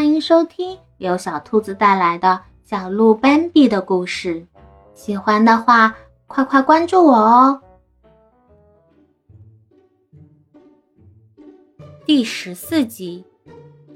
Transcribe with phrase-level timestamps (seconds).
[0.00, 4.46] 欢迎收听由小兔子带来的小鹿斑比的故事。
[4.94, 5.94] 喜欢的话，
[6.26, 7.60] 快快关注我哦！
[12.06, 13.26] 第十四集，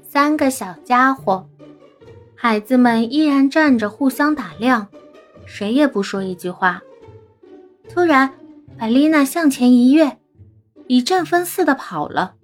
[0.07, 1.49] 三个小家伙，
[2.35, 4.87] 孩子们依然站着互相打量，
[5.47, 6.83] 谁也不说一句话。
[7.89, 8.31] 突然，
[8.77, 10.19] 百丽娜向前一跃，
[10.85, 12.35] 一阵风似的跑了。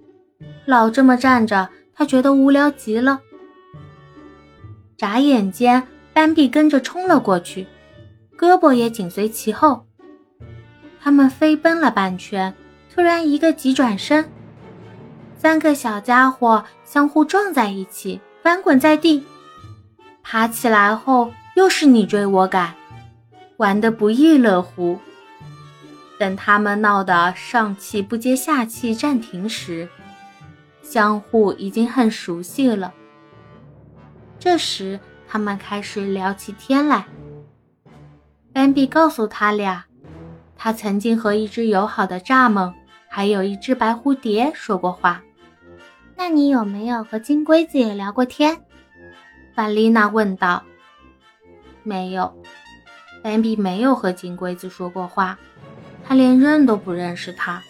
[0.65, 3.21] 老这么站着，她觉得无聊极了。
[5.01, 5.81] 眨眼间，
[6.13, 7.65] 斑比跟着冲了过去，
[8.37, 9.83] 胳膊也紧随其后。
[11.01, 12.53] 他们飞奔了半圈，
[12.93, 14.29] 突然一个急转身，
[15.35, 19.23] 三个小家伙相互撞在一起，翻滚在地。
[20.21, 22.75] 爬起来后，又是你追我赶，
[23.57, 24.99] 玩得不亦乐乎。
[26.19, 29.89] 等他们闹得上气不接下气暂停时，
[30.83, 32.93] 相互已经很熟悉了。
[34.41, 37.05] 这时，他们开始聊起天来。
[38.51, 39.85] 斑比告诉他俩，
[40.57, 42.73] 他曾经和一只友好的蚱蜢，
[43.07, 45.21] 还有一只白蝴蝶说过话。
[46.15, 48.59] 那你有没有和金龟子也聊过天？
[49.53, 50.63] 范丽娜问道。
[51.83, 52.35] 没有，
[53.21, 55.37] 斑比没有和金龟子说过话，
[56.03, 57.61] 他连认都不认识他，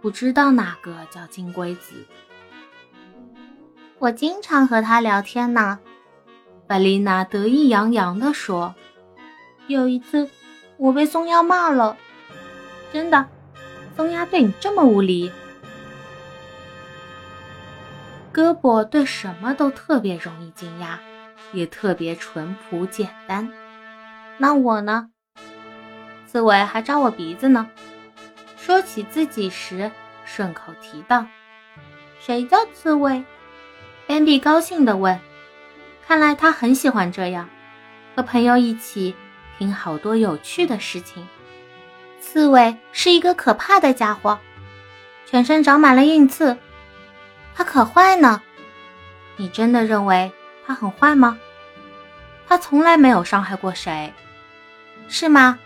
[0.00, 2.06] 不知道哪个叫金龟子。
[3.98, 5.80] 我经常和他聊天呢。
[6.66, 8.74] 巴丽娜得意洋洋地说
[9.68, 10.30] ：“有一次，
[10.78, 11.96] 我被松鸭骂了。
[12.92, 13.26] 真的，
[13.96, 15.30] 松鸭对你这么无礼？”
[18.32, 20.96] 胳膊对什么都特别容易惊讶，
[21.52, 23.52] 也特别淳朴简单。
[24.38, 25.10] 那我呢？
[26.26, 27.70] 刺猬还扎我鼻子呢。
[28.56, 29.92] 说起自己时，
[30.24, 31.26] 顺口提到
[32.18, 33.22] ：“谁叫刺猬？”
[34.08, 35.20] 斑比高兴地问。
[36.06, 37.48] 看来他很喜欢这样，
[38.14, 39.14] 和朋友一起
[39.58, 41.26] 听好多有趣的事情。
[42.20, 44.38] 刺猬是一个可怕的家伙，
[45.26, 46.56] 全身长满了硬刺，
[47.54, 48.42] 它可坏呢。
[49.36, 50.30] 你真的认为
[50.66, 51.38] 它很坏吗？
[52.46, 54.12] 它从来没有伤害过谁，
[55.08, 55.58] 是吗？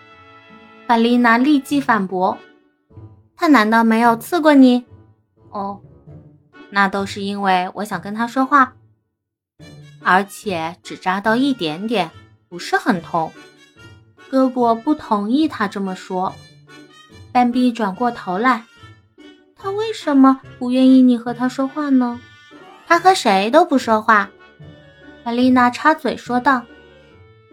[0.87, 2.38] 法丽娜立即反驳
[3.37, 4.87] ：“它难道没有刺过你？
[5.50, 5.81] 哦，
[6.70, 8.72] 那都是因为我想跟它说话。”
[10.03, 12.10] 而且只扎到一点点，
[12.48, 13.32] 不是很痛。
[14.31, 16.34] 胳膊不同意他这么说。
[17.32, 18.64] 斑比转过头来，
[19.56, 22.20] 他为什么不愿意你和他说话呢？
[22.87, 24.31] 他和谁都不说话。
[25.25, 26.62] 玛丽娜插嘴说道：“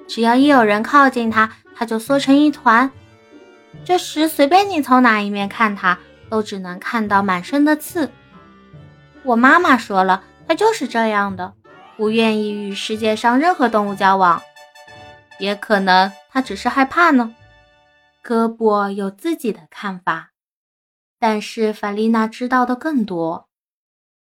[0.08, 2.90] 只要一有人靠近他，他就缩成一团。
[3.84, 8.10] 这时随便你从哪一面看他，都只能看到满身的刺。
[9.24, 11.54] 我妈妈说了，他就是这样的。”
[11.98, 14.42] 不愿意与世界上任何动物交往，
[15.40, 17.34] 也可能他只是害怕呢。
[18.24, 20.32] 胳膊有自己的看法，
[21.20, 23.48] 但是法丽娜知道的更多。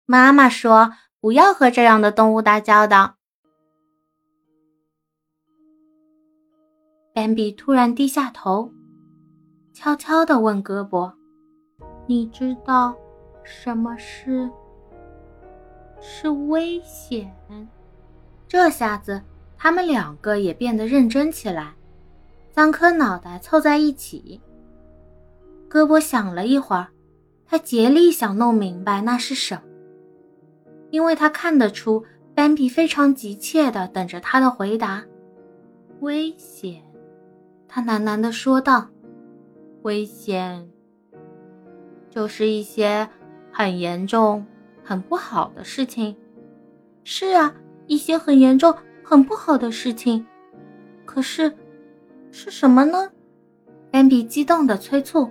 [0.05, 3.15] 妈妈说不要和这样的动物打交道。
[7.13, 8.71] 斑比突然低下头，
[9.73, 11.11] 悄悄地问胳膊
[12.07, 12.95] ：“你知道
[13.43, 14.49] 什么是？”
[16.01, 17.31] 是危险。
[18.47, 19.21] 这下子，
[19.57, 21.73] 他们两个也变得认真起来，
[22.51, 24.39] 三颗脑袋凑在一起。
[25.69, 26.87] 胳膊想了一会儿，
[27.45, 29.61] 他竭力想弄明白那是什么，
[30.91, 35.03] 因为他看得出斑比非常急切地等着他的回答。
[35.99, 36.81] 危险，
[37.67, 38.87] 他喃喃地说道
[39.83, 40.69] ：“危险，
[42.09, 43.09] 就是一些
[43.51, 44.45] 很严重。”
[44.87, 46.15] 很不好的事情，
[47.03, 47.53] 是啊，
[47.87, 50.25] 一些很严重、很不好的事情。
[51.03, 51.53] 可是，
[52.31, 53.11] 是什么呢？
[53.91, 55.29] 斑比激动的催促，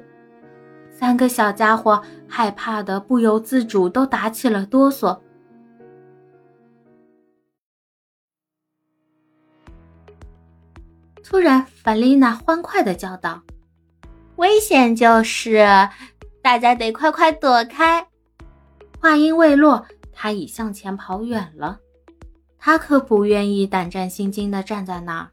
[0.91, 5.19] 三个小家伙害怕的不由自主都打起了哆嗦。
[11.25, 13.43] 突然，法丽娜欢快的叫道
[14.37, 15.67] ：“危险就是
[16.43, 18.07] 大家得快快躲开。”
[19.01, 21.79] 话音未落，他已向前跑远了。
[22.59, 25.31] 他可不愿意胆战心惊地站在那儿。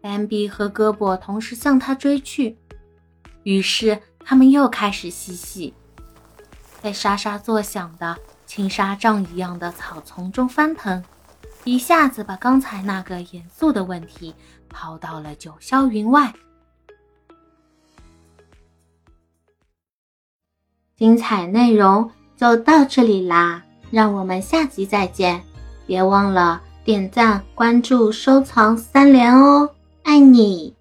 [0.00, 2.56] 斑比和胳膊同时向他追去，
[3.42, 5.74] 于是他们又开始嬉戏，
[6.80, 8.16] 在沙沙作响的
[8.46, 11.02] 青纱帐一样的草丛中翻腾，
[11.64, 14.32] 一下子把刚才那个严肃的问题
[14.68, 16.32] 抛到了九霄云外。
[20.94, 22.08] 精彩内容。
[22.36, 25.42] 就到这里啦，让我们下集再见。
[25.86, 29.70] 别忘了点赞、关注、收藏三连哦，
[30.02, 30.75] 爱你！